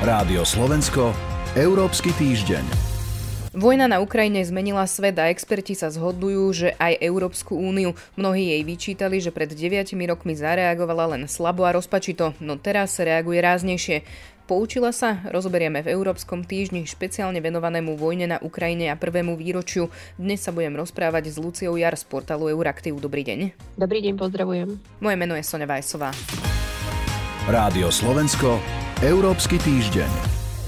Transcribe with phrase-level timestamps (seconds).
[0.00, 1.12] Rádio Slovensko,
[1.52, 2.64] Európsky týždeň.
[3.52, 7.92] Vojna na Ukrajine zmenila svet a experti sa zhodujú, že aj Európsku úniu.
[8.16, 13.44] Mnohí jej vyčítali, že pred 9 rokmi zareagovala len slabo a rozpačito, no teraz reaguje
[13.44, 14.00] ráznejšie.
[14.48, 15.20] Poučila sa?
[15.28, 19.92] Rozoberieme v Európskom týždni špeciálne venovanému vojne na Ukrajine a prvému výročiu.
[20.16, 22.96] Dnes sa budem rozprávať s Luciou Jar z portálu Euraktiv.
[22.96, 23.52] Dobrý deň.
[23.76, 24.80] Dobrý deň, pozdravujem.
[25.04, 26.16] Moje meno je Sonja Vajsová.
[27.50, 28.62] Rádio Slovensko,
[29.02, 30.06] Európsky týždeň.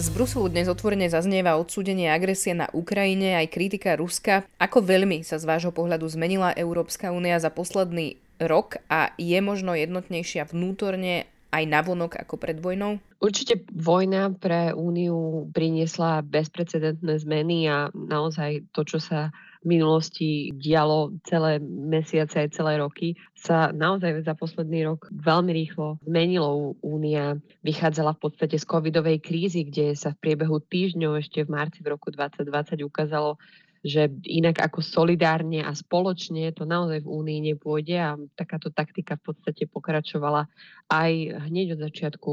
[0.00, 4.48] Z Bruselu dnes otvorene zaznieva odsúdenie agresie na Ukrajine aj kritika Ruska.
[4.56, 9.76] Ako veľmi sa z vášho pohľadu zmenila Európska únia za posledný rok a je možno
[9.76, 13.02] jednotnejšia vnútorne aj navonok ako pred vojnou?
[13.20, 21.20] Určite vojna pre Úniu priniesla bezprecedentné zmeny a naozaj to, čo sa v minulosti dialo
[21.28, 26.80] celé mesiace aj celé roky, sa naozaj za posledný rok veľmi rýchlo zmenilo.
[26.80, 31.84] Únia vychádzala v podstate z covidovej krízy, kde sa v priebehu týždňov ešte v marci
[31.84, 33.36] v roku 2020 ukázalo,
[33.80, 39.32] že inak ako solidárne a spoločne to naozaj v Únii nepôjde a takáto taktika v
[39.32, 40.44] podstate pokračovala
[40.92, 41.12] aj
[41.48, 42.30] hneď od začiatku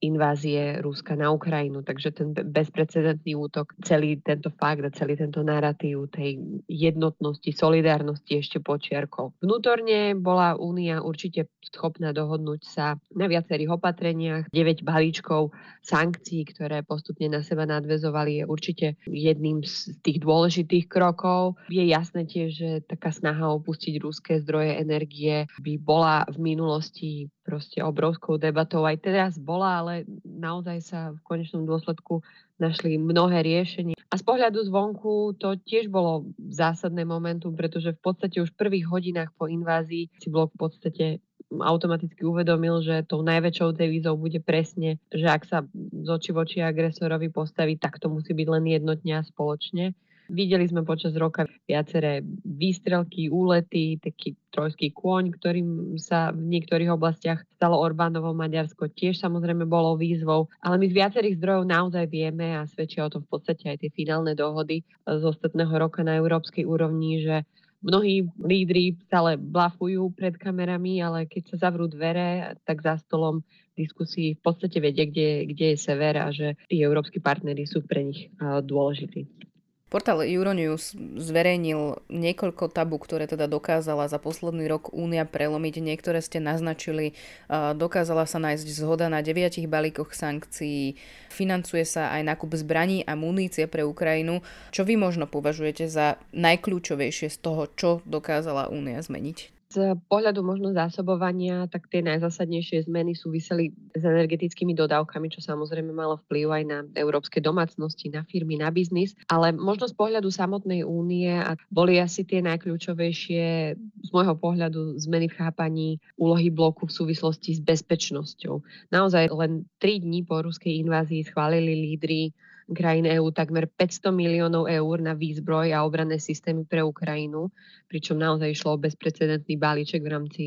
[0.00, 1.84] invázie Ruska na Ukrajinu.
[1.84, 8.58] Takže ten bezprecedentný útok, celý tento fakt a celý tento narratív tej jednotnosti, solidárnosti ešte
[8.58, 9.36] počiarkol.
[9.44, 14.48] Vnútorne bola Únia určite schopná dohodnúť sa na viacerých opatreniach.
[14.50, 15.52] 9 balíčkov
[15.84, 21.60] sankcií, ktoré postupne na seba nadvezovali, je určite jedným z tých dôležitých krokov.
[21.68, 27.82] Je jasné tiež, že taká snaha opustiť ruské zdroje energie by bola v minulosti proste
[27.82, 28.86] obrovskou debatou.
[28.86, 32.22] Aj teraz bola, ale naozaj sa v konečnom dôsledku
[32.62, 33.98] našli mnohé riešenia.
[34.10, 38.86] A z pohľadu zvonku to tiež bolo zásadné momentum, pretože v podstate už v prvých
[38.86, 41.04] hodinách po invázii si blok v podstate
[41.50, 47.26] automaticky uvedomil, že tou najväčšou devízou bude presne, že ak sa z oči voči agresorovi
[47.26, 49.98] postaví, tak to musí byť len jednotne a spoločne.
[50.30, 57.42] Videli sme počas roka viaceré výstrelky, úlety, taký trojský kôň, ktorým sa v niektorých oblastiach
[57.58, 62.62] stalo Orbánovo Maďarsko, tiež samozrejme bolo výzvou, ale my z viacerých zdrojov naozaj vieme a
[62.70, 67.26] svedčia o tom v podstate aj tie finálne dohody z ostatného roka na európskej úrovni,
[67.26, 67.42] že
[67.82, 73.42] mnohí lídry stále blafujú pred kamerami, ale keď sa zavrú dvere, tak za stolom
[73.74, 78.04] diskusí v podstate vedia, kde, kde je sever a že tí európsky partnery sú pre
[78.04, 79.49] nich dôležití.
[79.90, 85.82] Portál Euronews zverejnil niekoľko tabu, ktoré teda dokázala za posledný rok Únia prelomiť.
[85.82, 87.18] Niektoré ste naznačili.
[87.50, 90.94] Dokázala sa nájsť zhoda na deviatich balíkoch sankcií.
[91.34, 94.46] Financuje sa aj nákup zbraní a munície pre Ukrajinu.
[94.70, 99.59] Čo vy možno považujete za najkľúčovejšie z toho, čo dokázala Únia zmeniť?
[99.70, 106.18] Z pohľadu možno zásobovania, tak tie najzásadnejšie zmeny súviseli s energetickými dodávkami, čo samozrejme malo
[106.26, 109.14] vplyv aj na európske domácnosti, na firmy, na biznis.
[109.30, 113.46] Ale možno z pohľadu samotnej únie a boli asi tie najkľúčovejšie
[113.78, 115.88] z môjho pohľadu zmeny v chápaní
[116.18, 118.58] úlohy bloku v súvislosti s bezpečnosťou.
[118.90, 122.34] Naozaj len 3 dní po ruskej invázii schválili lídry
[122.70, 127.50] krajín EÚ takmer 500 miliónov eur na výzbroj a obranné systémy pre Ukrajinu,
[127.90, 130.42] pričom naozaj išlo o bezprecedentný balíček v rámci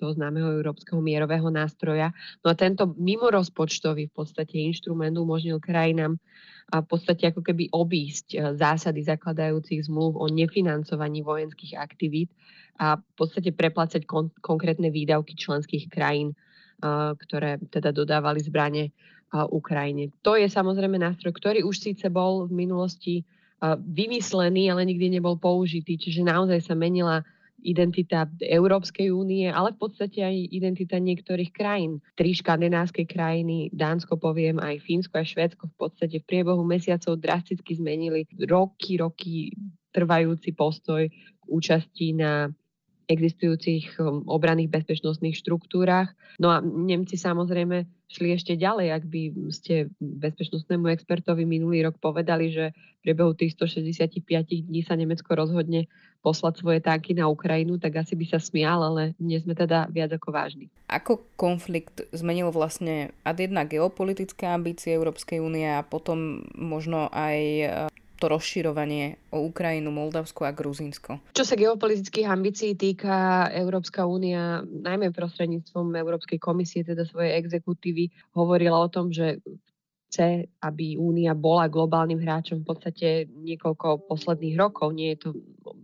[0.00, 2.16] toho známeho európskeho mierového nástroja.
[2.40, 6.16] No a tento mimorozpočtový v podstate inštrument umožnil krajinám
[6.72, 12.32] a v podstate ako keby obísť e, zásady zakladajúcich zmluv o nefinancovaní vojenských aktivít
[12.80, 18.90] a v podstate preplácať kon- konkrétne výdavky členských krajín, uh, ktoré teda dodávali zbranie
[19.50, 20.14] Ukrajine.
[20.22, 23.14] To je samozrejme nástroj, ktorý už síce bol v minulosti
[23.82, 25.96] vymyslený, ale nikdy nebol použitý.
[25.96, 27.24] Čiže naozaj sa menila
[27.64, 32.04] identita Európskej únie, ale v podstate aj identita niektorých krajín.
[32.12, 37.80] Tri škandinávske krajiny, Dánsko poviem, aj Fínsko a Švédsko v podstate v priebehu mesiacov drasticky
[37.80, 39.56] zmenili roky, roky
[39.96, 41.08] trvajúci postoj
[41.48, 42.52] účasti na
[43.06, 46.12] existujúcich um, obranných bezpečnostných štruktúrach.
[46.40, 52.54] No a Nemci samozrejme šli ešte ďalej, ak by ste bezpečnostnému expertovi minulý rok povedali,
[52.54, 54.22] že v priebehu tých 165
[54.70, 55.90] dní sa Nemecko rozhodne
[56.24, 60.14] poslať svoje tanky na Ukrajinu, tak asi by sa smial, ale nie sme teda viac
[60.16, 60.72] ako vážni.
[60.88, 67.36] Ako konflikt zmenil vlastne ad jedna geopolitické ambície Európskej únie a potom možno aj
[68.18, 71.20] to rozširovanie o Ukrajinu, Moldavsko a Gruzínsko.
[71.34, 78.78] Čo sa geopolitických ambícií týka, Európska únia, najmä prostredníctvom Európskej komisie, teda svojej exekutívy, hovorila
[78.80, 79.42] o tom, že
[80.14, 84.94] chce, aby Únia bola globálnym hráčom v podstate niekoľko posledných rokov.
[84.94, 85.28] Nie je to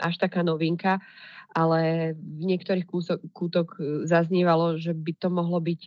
[0.00, 0.96] až taká novinka,
[1.52, 3.76] ale v niektorých kúsok, kútok
[4.08, 5.80] zaznievalo, že by to mohlo byť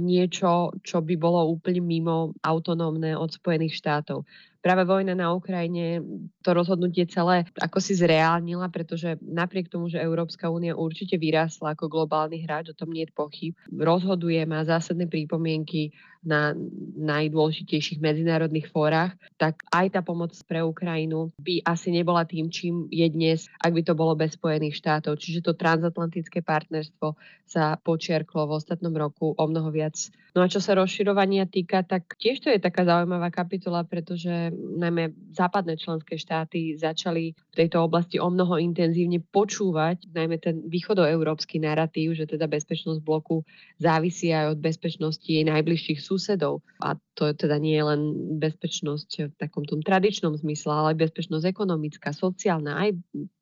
[0.00, 4.24] niečo, čo by bolo úplne mimo autonómne od Spojených štátov
[4.66, 6.02] práve vojna na Ukrajine
[6.42, 11.86] to rozhodnutie celé ako si zreálnila, pretože napriek tomu, že Európska únia určite vyrástla ako
[11.86, 15.94] globálny hráč, o tom nie je pochyb, rozhoduje, má zásadné prípomienky
[16.26, 16.58] na
[16.98, 23.06] najdôležitejších medzinárodných fórach, tak aj tá pomoc pre Ukrajinu by asi nebola tým, čím je
[23.06, 25.22] dnes, ak by to bolo bez Spojených štátov.
[25.22, 27.14] Čiže to transatlantické partnerstvo
[27.46, 29.94] sa počiarklo v ostatnom roku o mnoho viac.
[30.34, 35.12] No a čo sa rozširovania týka, tak tiež to je taká zaujímavá kapitola, pretože najmä
[35.32, 42.16] západné členské štáty začali v tejto oblasti o mnoho intenzívne počúvať, najmä ten východoeurópsky narratív,
[42.16, 43.44] že teda bezpečnosť bloku
[43.76, 46.64] závisí aj od bezpečnosti jej najbližších susedov.
[46.80, 48.02] A to teda nie je len
[48.40, 52.90] bezpečnosť v takom tom tradičnom zmysle, ale aj bezpečnosť ekonomická, sociálna, aj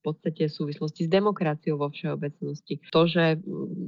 [0.04, 2.84] podstate v súvislosti s demokraciou vo všeobecnosti.
[2.92, 3.40] To, že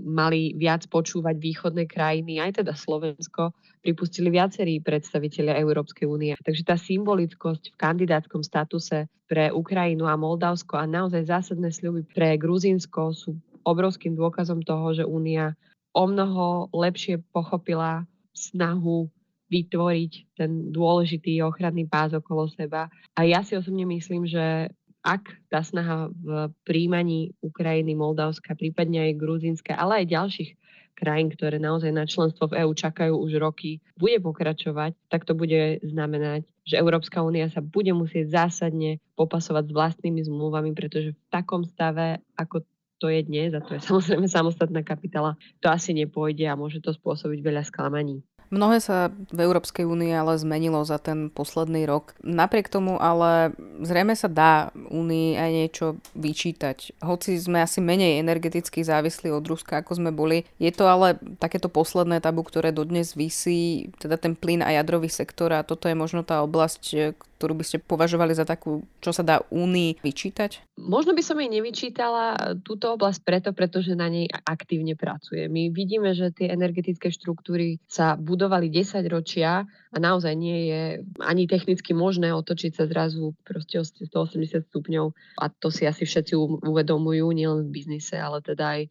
[0.08, 3.52] mali viac počúvať východné krajiny, aj teda Slovensko,
[3.84, 6.32] pripustili viacerí predstavitelia Európskej únie.
[6.40, 12.40] Takže tá symbolickosť v kandidátskom statuse pre Ukrajinu a Moldavsko a naozaj zásadné sľuby pre
[12.40, 13.36] Gruzínsko sú
[13.66, 15.58] obrovským dôkazom toho, že Únia
[15.90, 19.10] o mnoho lepšie pochopila snahu
[19.50, 22.90] vytvoriť ten dôležitý ochranný pás okolo seba.
[23.14, 24.70] A ja si osobne myslím, že
[25.06, 30.50] ak tá snaha v príjmaní Ukrajiny, Moldavska, prípadne aj Gruzínska, ale aj ďalších
[30.98, 35.78] krajín, ktoré naozaj na členstvo v EÚ čakajú už roky, bude pokračovať, tak to bude
[35.84, 41.62] znamenať, že Európska únia sa bude musieť zásadne popasovať s vlastnými zmluvami, pretože v takom
[41.62, 42.64] stave, ako
[42.96, 46.90] to je dnes, a to je samozrejme samostatná kapitala, to asi nepôjde a môže to
[46.90, 48.24] spôsobiť veľa sklamaní.
[48.50, 52.14] Mnohé sa v Európskej únii ale zmenilo za ten posledný rok.
[52.22, 53.50] Napriek tomu ale
[53.82, 56.94] zrejme sa dá únii aj niečo vyčítať.
[57.02, 60.46] Hoci sme asi menej energeticky závislí od Ruska, ako sme boli.
[60.62, 65.50] Je to ale takéto posledné tabu, ktoré dodnes vysí, teda ten plyn a jadrový sektor
[65.50, 69.44] a toto je možno tá oblasť, ktorú by ste považovali za takú, čo sa dá
[69.52, 70.76] Únii vyčítať?
[70.80, 75.48] Možno by som jej nevyčítala túto oblasť preto, pretože na nej aktívne pracuje.
[75.48, 80.82] My vidíme, že tie energetické štruktúry sa budovali 10 ročia a naozaj nie je
[81.20, 85.06] ani technicky možné otočiť sa zrazu proste o 180 stupňov
[85.40, 88.82] a to si asi všetci uvedomujú, nielen v biznise, ale teda aj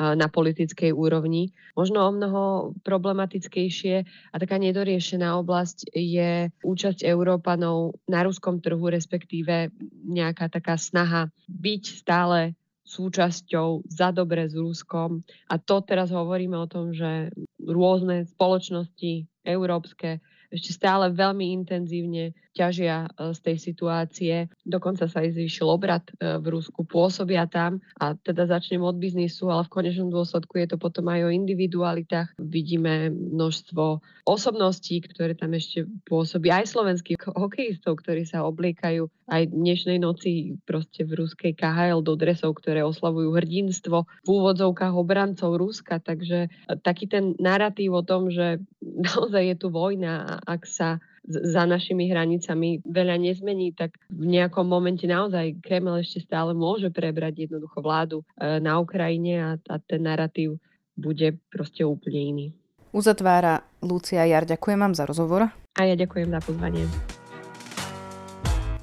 [0.00, 1.52] na politickej úrovni.
[1.76, 2.42] Možno o mnoho
[2.80, 3.96] problematickejšie
[4.32, 9.68] a taká nedoriešená oblasť je účasť Európanov na ruskom trhu, respektíve
[10.08, 12.56] nejaká taká snaha byť stále
[12.90, 15.22] súčasťou za dobre s Ruskom.
[15.46, 17.30] A to teraz hovoríme o tom, že
[17.62, 20.18] rôzne spoločnosti európske
[20.50, 24.34] ešte stále veľmi intenzívne ťažia e, z tej situácie.
[24.66, 29.46] Dokonca sa aj zvýšil obrad e, v Rusku, pôsobia tam a teda začnem od biznisu,
[29.48, 32.34] ale v konečnom dôsledku je to potom aj o individualitách.
[32.42, 40.02] Vidíme množstvo osobností, ktoré tam ešte pôsobia, aj slovenských hokejistov, ktorí sa obliekajú aj dnešnej
[40.02, 46.02] noci proste v ruskej KHL do dresov, ktoré oslavujú hrdinstvo v úvodzovkách obrancov Ruska.
[46.02, 46.50] Takže
[46.82, 48.58] taký ten narratív o tom, že
[49.08, 50.98] naozaj je tu vojna a ak sa
[51.28, 57.46] za našimi hranicami veľa nezmení, tak v nejakom momente naozaj Kreml ešte stále môže prebrať
[57.46, 60.56] jednoducho vládu e, na Ukrajine a, a ten narratív
[60.96, 62.46] bude proste úplne iný.
[62.90, 64.48] Uzatvára Lucia Jar.
[64.48, 65.52] Ďakujem vám za rozhovor.
[65.78, 66.84] A ja ďakujem za pozvanie.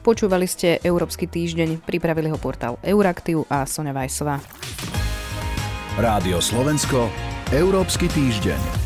[0.05, 4.39] Počúvali ste Európsky týždeň, pripravili ho portál Euraktiv a Sonja Vajsová.
[5.99, 7.11] Rádio Slovensko,
[7.51, 8.76] Európsky týždeň.